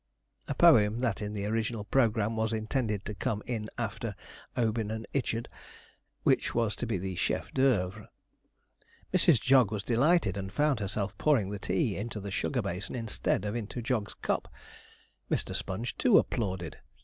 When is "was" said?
2.35-2.53, 6.55-6.75, 9.71-9.83